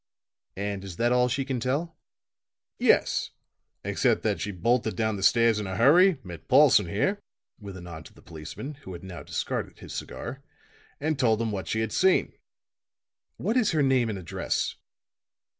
"And 0.57 0.83
is 0.83 0.95
that 0.97 1.11
all 1.11 1.27
she 1.29 1.45
can 1.45 1.59
tell?" 1.59 1.95
"Yes; 2.79 3.29
except 3.83 4.23
that 4.23 4.41
she 4.41 4.49
bolted 4.49 4.95
down 4.95 5.15
the 5.15 5.21
stairs 5.21 5.59
in 5.59 5.67
a 5.67 5.77
hurry, 5.77 6.17
met 6.23 6.47
Paulson 6.47 6.87
here," 6.87 7.19
with 7.59 7.77
a 7.77 7.81
nod 7.81 8.05
to 8.05 8.13
the 8.15 8.23
policeman, 8.23 8.73
who 8.81 8.93
had 8.93 9.03
now 9.03 9.21
discarded 9.21 9.77
his 9.77 9.93
cigar, 9.93 10.41
"and 10.99 11.19
told 11.19 11.39
him 11.39 11.51
what 11.51 11.67
she 11.67 11.81
had 11.81 11.91
seen." 11.93 12.33
"What 13.37 13.55
is 13.55 13.73
her 13.73 13.83
name 13.83 14.09
and 14.09 14.17
address?" 14.17 14.75